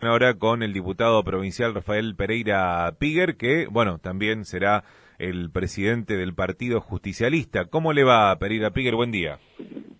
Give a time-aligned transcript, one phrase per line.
[0.00, 4.84] Ahora con el diputado provincial Rafael Pereira Piguer, que, bueno, también será
[5.18, 7.64] el presidente del Partido Justicialista.
[7.64, 8.94] ¿Cómo le va, Pereira Piguer?
[8.94, 9.40] Buen día.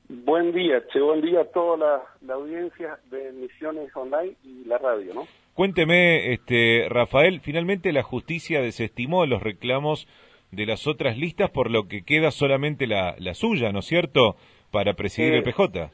[0.09, 1.77] Buen día, che, buen día a toda
[2.23, 5.27] la, audiencia de Misiones Online y la radio, ¿no?
[5.55, 10.07] Cuénteme, este, Rafael, finalmente la justicia desestimó los reclamos
[10.53, 14.37] de las otras listas, por lo que queda solamente la, suya, ¿no es cierto?,
[14.71, 15.91] para presidir el PJ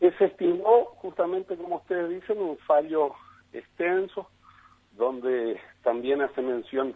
[0.00, 3.12] desestimó justamente, como ustedes dicen, un fallo
[3.52, 4.28] extenso,
[4.92, 6.94] donde también hace mención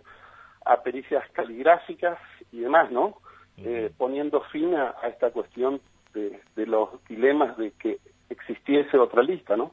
[0.65, 2.19] a pericias caligráficas
[2.53, 3.17] y demás, ¿no?
[3.57, 5.81] Eh, poniendo fin a, esta cuestión
[6.15, 7.99] de, los dilemas de que
[8.31, 9.73] existiese otra lista, ¿no?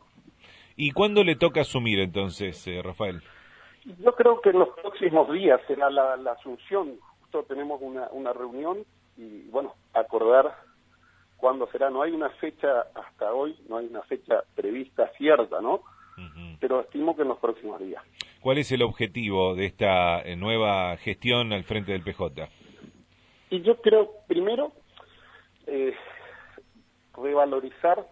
[0.75, 3.21] ¿Y cuándo le toca asumir entonces, eh, Rafael?
[3.99, 6.97] Yo creo que en los próximos días será la, asunción.
[7.21, 8.79] Justo tenemos una, una reunión
[9.17, 10.55] y, bueno, acordar
[11.45, 11.91] cuándo será.
[11.91, 15.83] No hay una fecha hasta hoy, no hay una fecha prevista cierta, ¿no?
[16.59, 18.03] Pero estimo que en los próximos días.
[18.41, 22.49] ¿Cuál es el objetivo de esta eh, nueva gestión al frente del PJ?
[23.51, 24.71] Y yo creo, primero,
[25.67, 25.93] eh,
[27.15, 28.07] revalorizar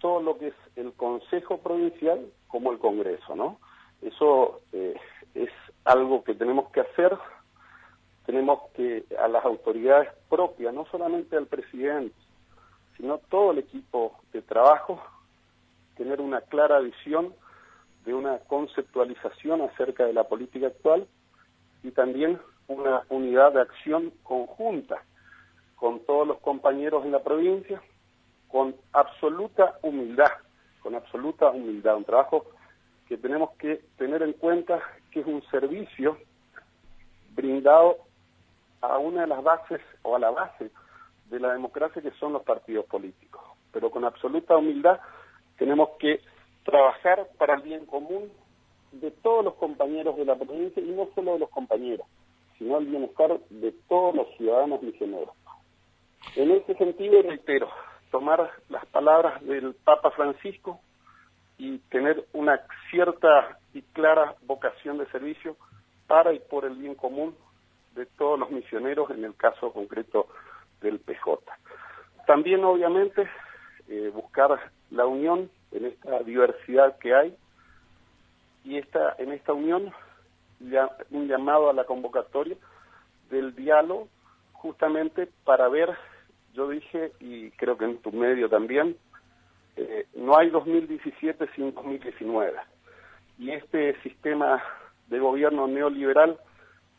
[0.00, 3.60] todo lo que es el Consejo Provincial como el Congreso, ¿no?
[4.00, 4.94] Eso eh,
[5.34, 5.50] es
[5.84, 7.12] algo que tenemos que hacer,
[8.24, 12.14] tenemos que a las autoridades propias, no solamente al presidente,
[12.98, 15.00] sino todo el equipo de trabajo,
[15.96, 17.32] tener una clara visión
[18.04, 21.06] de una conceptualización acerca de la política actual
[21.82, 25.02] y también una unidad de acción conjunta
[25.76, 27.80] con todos los compañeros en la provincia,
[28.48, 30.30] con absoluta humildad,
[30.82, 32.46] con absoluta humildad, un trabajo
[33.06, 36.18] que tenemos que tener en cuenta que es un servicio
[37.34, 37.98] brindado
[38.80, 40.70] a una de las bases o a la base
[41.30, 43.42] de la democracia que son los partidos políticos.
[43.72, 44.98] Pero con absoluta humildad
[45.56, 46.20] tenemos que
[46.64, 48.30] trabajar para el bien común
[48.92, 52.06] de todos los compañeros de la provincia y no solo de los compañeros,
[52.58, 55.34] sino el bienestar de todos los ciudadanos misioneros.
[56.36, 57.68] En ese sentido, reitero,
[58.10, 60.80] tomar las palabras del Papa Francisco
[61.58, 62.60] y tener una
[62.90, 65.56] cierta y clara vocación de servicio
[66.06, 67.36] para y por el bien común
[67.94, 70.28] de todos los misioneros, en el caso concreto
[70.80, 71.38] del PJ.
[72.26, 73.28] También, obviamente,
[73.88, 74.58] eh, buscar
[74.90, 77.36] la unión en esta diversidad que hay
[78.64, 79.92] y esta, en esta unión
[80.60, 82.56] ya, un llamado a la convocatoria
[83.30, 84.08] del diálogo
[84.52, 85.96] justamente para ver,
[86.52, 88.96] yo dije, y creo que en tu medio también,
[89.76, 92.58] eh, no hay 2017 sin 2019.
[93.38, 94.62] Y este sistema
[95.06, 96.38] de gobierno neoliberal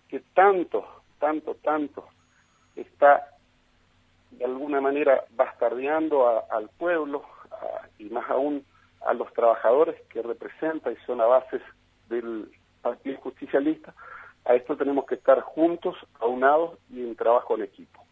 [0.07, 0.85] que tanto,
[1.19, 2.07] tanto, tanto
[2.75, 3.27] está
[4.69, 7.23] alguna manera bastardeando al pueblo
[7.97, 8.63] y más aún
[9.01, 11.59] a los trabajadores que representa y son la base
[12.07, 12.49] del
[12.81, 13.93] Partido Justicialista,
[14.45, 18.03] a esto tenemos que estar juntos, aunados y en trabajo en equipo.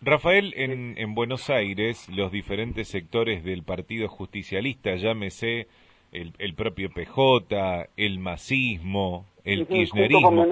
[0.00, 5.68] Rafael, en, en Buenos Aires, los diferentes sectores del Partido Justicialista, llámese
[6.12, 10.46] el, el propio PJ, el masismo, el kirchnerismo,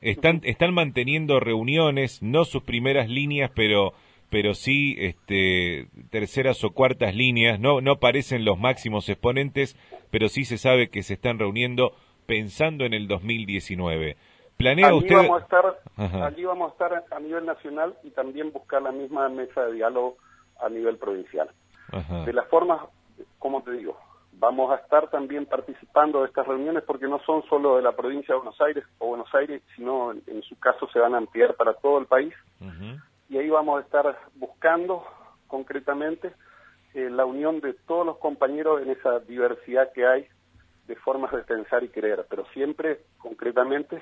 [0.00, 3.92] están, están manteniendo reuniones, no sus primeras líneas, pero
[4.30, 9.76] pero sí este, terceras o cuartas líneas, no, no aparecen los máximos exponentes,
[10.10, 11.92] pero sí se sabe que se están reuniendo
[12.26, 14.16] pensando en el 2019.
[14.56, 15.16] ¿Planea allí usted...?
[15.16, 19.28] Vamos a estar, allí vamos a estar a nivel nacional y también buscar la misma
[19.28, 20.16] mesa de diálogo
[20.60, 21.50] a nivel provincial.
[22.24, 22.86] De la forma,
[23.38, 23.96] como te digo,
[24.32, 28.34] vamos a estar también participando de estas reuniones porque no son solo de la provincia
[28.34, 31.74] de Buenos Aires o Buenos Aires, sino en, su caso se van a ampliar para
[31.74, 32.34] todo el país
[33.28, 35.04] y ahí vamos a estar buscando
[35.46, 36.32] concretamente
[36.94, 40.26] eh, la unión de todos los compañeros en esa diversidad que hay
[40.86, 44.00] de formas de pensar y creer, pero siempre concretamente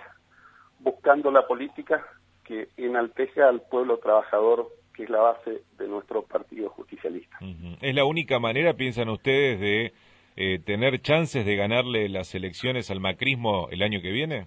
[0.81, 2.05] buscando la política
[2.45, 7.39] que enaltece al pueblo trabajador, que es la base de nuestro partido justicialista.
[7.81, 9.93] ¿Es la única manera, piensan ustedes, de
[10.37, 14.47] eh, tener chances de ganarle las elecciones al macrismo el año que viene?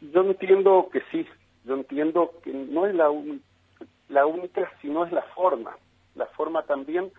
[0.00, 1.24] Yo entiendo que sí,
[1.64, 3.45] yo entiendo que no es la única
[4.08, 5.76] la única, si no es la forma,
[6.14, 7.10] la forma también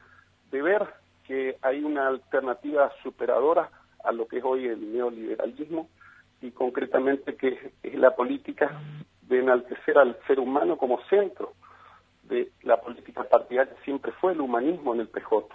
[0.51, 0.87] de ver
[1.25, 3.69] que hay una alternativa superadora
[4.03, 5.89] a lo que es hoy el neoliberalismo
[6.41, 8.79] y concretamente que es la política
[9.23, 11.53] de enaltecer al ser humano como centro
[12.23, 15.47] de la política partidaria, siempre fue el humanismo en el PJ.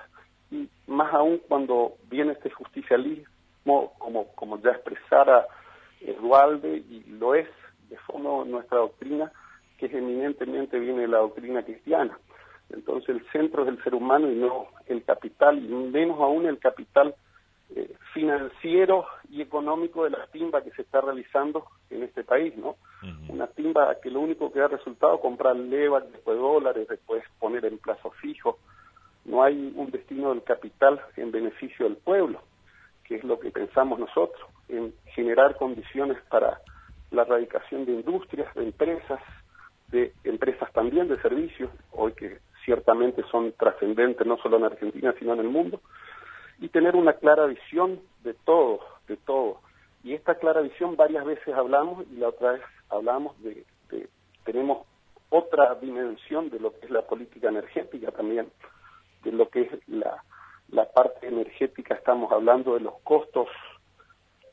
[0.51, 5.47] Y más aún cuando viene este justicialismo, como, como ya expresara
[6.01, 7.49] Edualde, y lo es
[7.89, 9.31] de fondo nuestra doctrina,
[9.89, 12.19] que eminentemente viene de la doctrina cristiana.
[12.71, 16.59] Entonces el centro es el ser humano y no el capital, y menos aún el
[16.59, 17.15] capital
[17.75, 22.77] eh, financiero y económico de la timba que se está realizando en este país, ¿no?
[23.29, 27.65] Una timba que lo único que da resultado es comprar leva, después dólares, después poner
[27.65, 28.59] en plazo fijo.
[29.25, 32.41] No hay un destino del capital en beneficio del pueblo,
[33.05, 36.61] que es lo que pensamos nosotros, en generar condiciones para
[37.11, 39.21] la erradicación de industrias, de empresas,
[39.93, 45.35] de empresas también de servicios, hoy que ciertamente son trascendentes no solo en Argentina, sino
[45.35, 45.81] en el mundo,
[46.59, 49.61] y tener una clara visión de todo, de todo.
[50.03, 54.09] Y esta clara visión varias veces hablamos y la otra vez hablamos de, de
[54.45, 54.87] tenemos
[55.29, 58.49] otra dimensión de lo que es la política energética también,
[59.23, 60.23] de lo que es la,
[60.71, 63.49] la parte energética, estamos hablando de los costos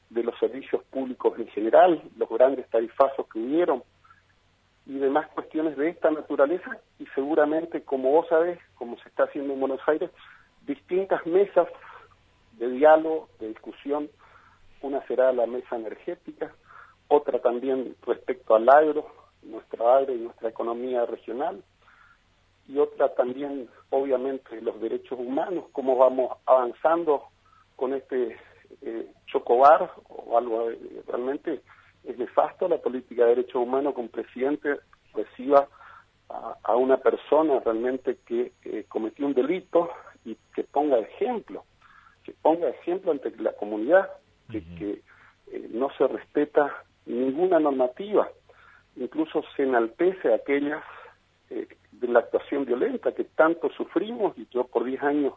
[0.09, 3.83] de los servicios públicos en general, los grandes tarifazos que hubieron
[4.89, 9.53] y demás cuestiones de esta naturaleza y seguramente, como vos sabés, como se está haciendo
[9.53, 10.09] en Buenos Aires,
[10.65, 11.67] distintas mesas
[12.53, 14.09] de diálogo, de discusión.
[14.81, 16.51] Una será la mesa energética,
[17.07, 19.05] otra también respecto al agro,
[19.43, 21.63] nuestra agro y nuestra economía regional,
[22.67, 27.25] y otra también, obviamente, los derechos humanos, cómo vamos avanzando
[27.75, 28.37] con este
[28.81, 31.61] eh, chocobar o algo eh, realmente
[32.11, 34.79] es nefasto la política de derechos humanos que un presidente
[35.13, 35.67] reciba
[36.63, 39.89] a, una persona realmente que eh, cometió un delito
[40.25, 41.63] y que ponga ejemplo
[42.29, 44.09] que ponga ejemplo ante la comunidad,
[44.51, 45.01] que, que
[45.51, 48.29] eh, no se respeta ninguna normativa,
[48.95, 50.83] incluso se enaltece aquellas
[51.49, 55.33] eh, de la actuación violenta que tanto sufrimos, y yo por 10 años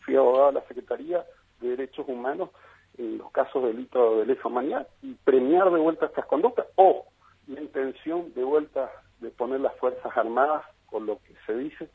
[0.00, 1.24] fui abogado de la Secretaría
[1.60, 2.50] de Derechos Humanos
[2.98, 6.66] en los casos de delito de lesa humanidad y premiar de vuelta estas conductas.
[6.76, 7.06] O
[7.46, 11.88] la intención de vuelta de poner las Fuerzas Armadas, con lo que se dice,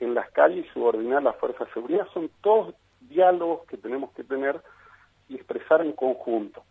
[0.00, 4.24] en las calles y subordinar las fuerzas de seguridad, son todos diálogos que tenemos que
[4.24, 4.60] tener
[5.28, 6.62] y expresar en conjunto.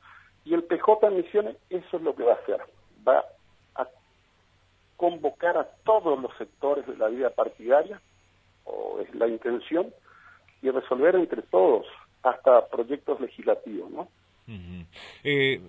[0.45, 2.61] Y el PJ en Misiones eso es lo que va a hacer,
[3.07, 3.23] va
[3.75, 3.87] a
[4.97, 8.01] convocar a todos los sectores de la vida partidaria,
[8.65, 9.93] o es la intención,
[10.61, 11.85] y resolver entre todos
[12.23, 14.07] hasta proyectos legislativos, ¿no?
[15.23, 15.59] eh,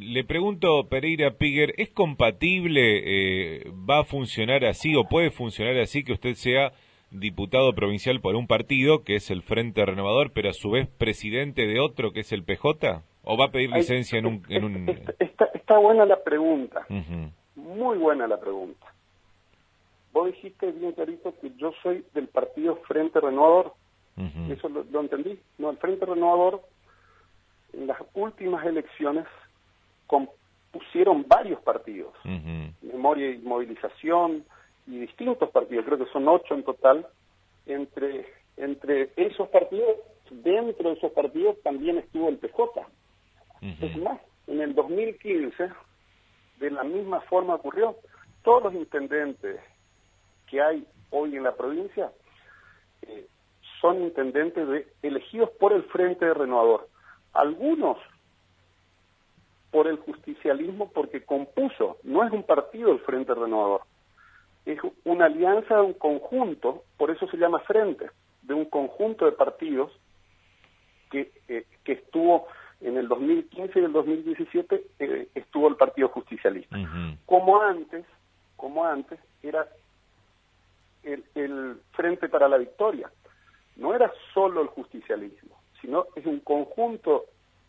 [0.00, 6.02] le pregunto, Pereira Piguer, ¿es compatible, eh, va a funcionar así o puede funcionar así
[6.02, 6.72] que usted sea
[7.10, 11.66] diputado provincial por un partido, que es el Frente Renovador, pero a su vez presidente
[11.66, 13.02] de otro, que es el PJ?
[13.22, 14.42] ¿O va a pedir licencia en un...?
[14.48, 14.88] En un...
[15.18, 16.86] Está, está, buena la pregunta,
[17.54, 18.86] muy buena la pregunta.
[20.12, 23.72] Vos dijiste bien clarito que yo soy del partido Frente Renovador.
[24.16, 25.38] ¿Eso lo, entendí?
[25.58, 26.62] No, el Frente Renovador,
[27.72, 29.26] en las últimas elecciones,
[30.06, 32.14] compusieron varios partidos.
[32.82, 34.44] Memoria y Movilización,
[34.86, 37.06] y distintos partidos, creo que son ocho en total,
[37.66, 38.26] entre,
[38.56, 39.96] entre esos partidos,
[40.30, 42.86] dentro de esos partidos también estuvo el PJ.
[43.80, 45.70] Es más, en el 2015,
[46.60, 47.96] de la misma forma ocurrió,
[48.42, 49.58] todos los intendentes
[50.46, 52.12] que hay hoy en la provincia
[53.84, 56.88] son intendentes de, elegidos por el Frente de Renovador.
[57.34, 57.98] Algunos
[59.70, 63.82] por el justicialismo porque compuso, no es un partido el Frente Renovador,
[64.64, 68.08] es una alianza de un conjunto, por eso se llama frente,
[68.40, 69.92] de un conjunto de partidos
[71.10, 72.46] que, eh, que estuvo
[72.80, 76.78] en el 2015 y el 2017 eh, estuvo el Partido Justicialista.
[77.26, 78.06] Como antes,
[78.56, 79.68] como antes era
[81.02, 83.10] el, el Frente para la Victoria.
[83.76, 87.24] No era solo el justicialismo, sino es un conjunto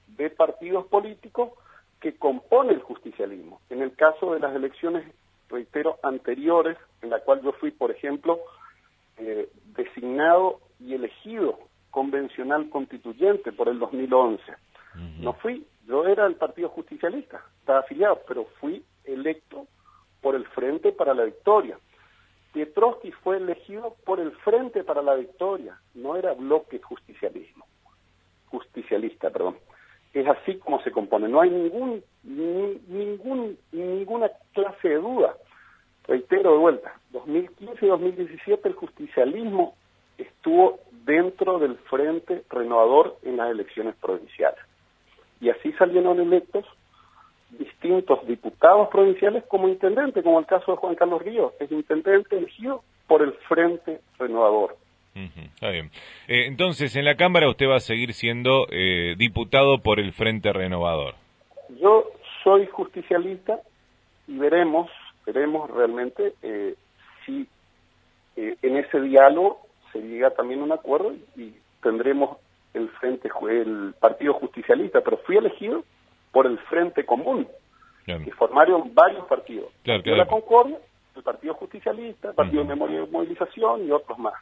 [0.08, 1.52] de partidos políticos
[2.00, 3.62] que compone el justicialismo.
[3.70, 5.06] En el caso de las elecciones
[5.50, 8.40] reitero, anteriores, en la cual yo fui, por ejemplo,
[9.18, 11.60] eh, designado y elegido
[11.92, 14.42] convencional constituyente por el 2011.
[15.20, 19.68] No fui, yo era el Partido Justicialista, estaba afiliado, pero fui electo
[20.22, 21.78] por el Frente para la Victoria.
[22.56, 27.68] Pietrowski fue elegido por el Frente para la Victoria, no era bloque justicialismo,
[28.50, 29.58] justicialista, perdón
[30.16, 31.28] es así como se compone.
[31.28, 35.36] No hay ningún, ningún, ninguna clase de duda.
[36.08, 39.76] Reitero de vuelta, 2015 y 2017 el justicialismo
[40.18, 44.60] estuvo dentro del Frente Renovador en las elecciones provinciales.
[45.42, 46.66] Y así salieron electos
[47.58, 52.84] distintos diputados provinciales como intendente, como el caso de Juan Carlos Ríos, es intendente elegido
[53.08, 54.76] por el Frente Renovador
[55.16, 55.92] está bien.
[56.28, 60.52] Eh, entonces, en la Cámara usted va a seguir siendo eh, diputado por el Frente
[60.52, 61.16] Renovador.
[61.82, 62.06] Yo
[62.44, 63.60] soy justicialista
[64.28, 64.90] y veremos,
[65.26, 66.76] veremos realmente eh,
[67.26, 67.48] si
[68.36, 69.62] en ese diálogo
[69.94, 72.40] se llega también a un acuerdo y, tendremos
[72.74, 75.84] el frente el Partido Justicialista, pero fui elegido
[76.36, 77.48] por el Frente Común,
[78.06, 79.72] que formaron varios partidos.
[79.84, 80.78] Claro, La Concordia,
[81.16, 84.34] el Partido Justicialista, el Partido de Memoria y Movilización y otros más.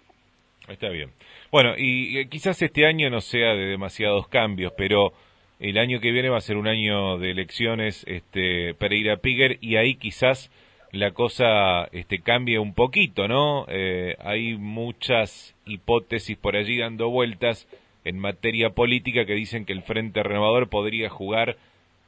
[0.67, 1.11] Está bien.
[1.51, 5.13] Bueno, y quizás este año no sea de demasiados cambios, pero
[5.59, 9.75] el año que viene va a ser un año de elecciones este, Pereira Piger y
[9.75, 10.49] ahí quizás
[10.91, 13.67] la cosa este, cambie un poquito, ¿no?
[13.67, 17.67] Eh, hay muchas hipótesis por allí dando vueltas
[18.03, 21.55] en materia política que dicen que el Frente Renovador podría jugar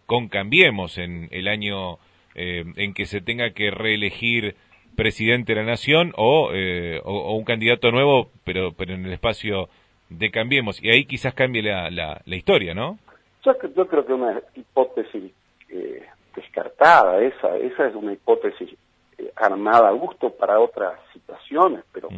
[0.06, 1.98] con Cambiemos en el año
[2.36, 4.56] eh, en que se tenga que reelegir
[4.96, 9.70] presidente de la nación o, eh, o, un candidato nuevo, pero, pero en el espacio
[10.10, 10.82] de Cambiemos.
[10.82, 12.98] Y ahí quizás cambie la, la, historia, ¿no?
[13.44, 15.32] Yo, yo, creo que una hipótesis
[15.70, 18.70] eh, descartada, esa, esa es una hipótesis
[19.18, 22.10] eh, armada a gusto para otras situaciones, pero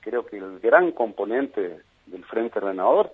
[0.00, 3.12] creo que el gran componente del Frente Renovador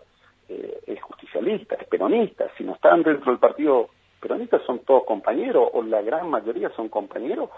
[0.48, 2.46] es justicialista, es peronista.
[2.58, 6.88] Si no están dentro del partido peronista son todos compañeros, o la gran mayoría son
[6.88, 7.50] compañeros,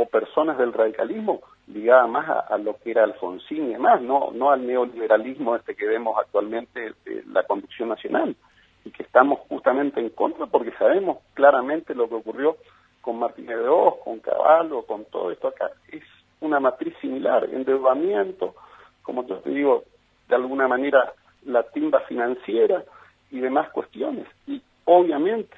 [0.00, 4.50] o personas del radicalismo ligadas más a, lo que era Alfonsín y demás, no, no
[4.50, 8.36] al neoliberalismo este que vemos actualmente de la conducción nacional
[8.84, 12.56] y que estamos justamente en contra porque sabemos claramente lo que ocurrió
[13.00, 15.70] con Martínez de Oz, con Caballo, con todo esto acá.
[15.90, 16.04] Es
[16.40, 18.54] una matriz similar, endeudamiento,
[19.02, 19.82] como yo te digo,
[20.28, 21.12] de alguna manera
[21.44, 22.84] la timba financiera
[23.30, 24.26] y demás cuestiones.
[24.46, 25.56] Y obviamente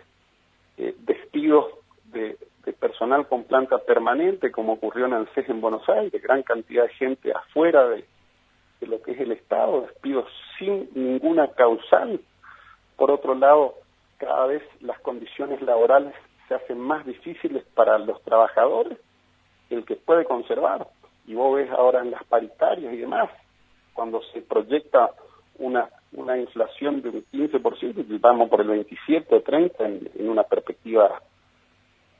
[0.80, 1.66] eh, despidos
[2.04, 2.36] de
[2.72, 7.32] personal con planta permanente, como ocurrió en ANSES en Buenos Aires, gran cantidad de gente
[7.32, 8.04] afuera de,
[8.86, 10.26] lo que es el Estado, despidos
[10.58, 12.20] sin ninguna causal.
[12.96, 13.74] Por otro lado,
[14.16, 16.14] cada vez las condiciones laborales
[16.48, 18.98] se hacen más difíciles para los trabajadores,
[19.68, 20.86] el que puede conservar.
[21.26, 23.30] Y vos ves ahora en las paritarias y demás,
[23.92, 25.10] cuando se proyecta
[25.58, 30.28] una, una inflación de un 15%, y vamos por el 27 o 30 en, en
[30.28, 31.20] una perspectiva,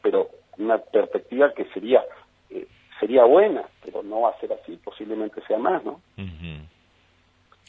[0.03, 0.29] pero
[0.59, 2.03] una perspectiva que sería
[2.51, 2.67] eh,
[3.01, 6.01] sería buena, pero no va a ser así, posiblemente sea más, ¿no?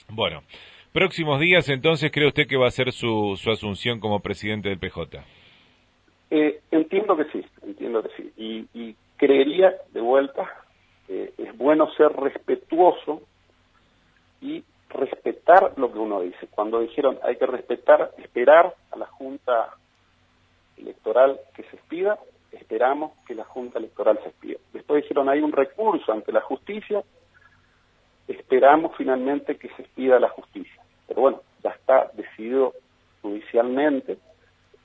[0.09, 0.43] Bueno,
[0.91, 4.77] próximos días entonces, ¿cree usted que va a ser su, su asunción como presidente del
[4.77, 5.23] PJ?
[6.29, 8.31] Eh, entiendo que sí, entiendo que sí.
[8.37, 10.49] Y, y creería, de vuelta,
[11.07, 13.21] eh, es bueno ser respetuoso
[14.41, 16.47] y respetar lo que uno dice.
[16.47, 19.75] Cuando dijeron hay que respetar, esperar a la Junta
[20.77, 22.19] Electoral que se expida,
[22.51, 24.59] esperamos que la Junta Electoral se expida.
[24.73, 27.03] Después dijeron, hay un recurso ante la justicia,
[28.27, 30.81] esperamos finalmente que se expida la justicia.
[31.07, 32.73] Pero bueno, ya está decidido
[33.21, 34.17] judicialmente,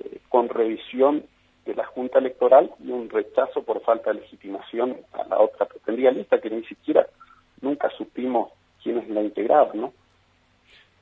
[0.01, 1.25] eh, con revisión
[1.65, 6.11] de la Junta Electoral y un rechazo por falta de legitimación a la otra pretendida
[6.11, 7.07] lista, que ni siquiera
[7.61, 8.53] nunca supimos
[8.87, 9.93] quiénes la integraban, ¿no?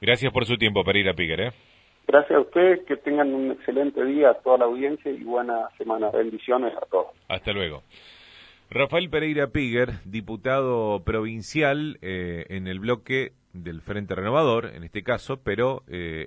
[0.00, 1.52] Gracias por su tiempo, Pereira Piguer, ¿eh?
[2.06, 6.10] Gracias a ustedes, que tengan un excelente día a toda la audiencia y buena semana.
[6.10, 7.08] Bendiciones a todos.
[7.28, 7.82] Hasta luego.
[8.70, 15.40] Rafael Pereira Piger, diputado provincial eh, en el bloque del Frente Renovador, en este caso,
[15.44, 15.82] pero...
[15.88, 16.22] Eh,